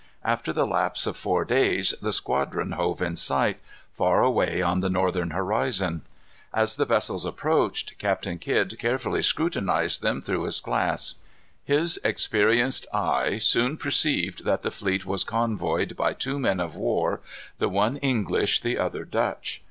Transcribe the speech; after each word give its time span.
After 0.23 0.51
the 0.51 0.65
lapse 0.65 1.05
of 1.05 1.15
four 1.15 1.45
days 1.45 1.93
the 2.01 2.11
squadron 2.11 2.71
hove 2.71 3.03
in 3.03 3.15
sight, 3.15 3.59
far 3.93 4.23
away 4.23 4.59
on 4.59 4.79
the 4.79 4.89
northern 4.89 5.29
horizon. 5.29 6.01
As 6.51 6.75
the 6.77 6.85
vessels 6.85 7.23
approached, 7.23 7.99
Captain 7.99 8.39
Kidd 8.39 8.79
carefully 8.79 9.21
scrutinized 9.21 10.01
them 10.01 10.19
through 10.19 10.45
his 10.45 10.59
glass. 10.59 11.19
His 11.63 11.99
experienced 12.03 12.87
eye 12.91 13.37
soon 13.37 13.77
perceived 13.77 14.43
that 14.43 14.63
the 14.63 14.71
fleet 14.71 15.05
was 15.05 15.23
convoyed 15.23 15.95
by 15.95 16.13
two 16.13 16.39
men 16.39 16.59
of 16.59 16.75
war, 16.75 17.21
the 17.59 17.69
one 17.69 17.97
English, 17.97 18.61
the 18.61 18.79
other 18.79 19.05
Dutch. 19.05 19.59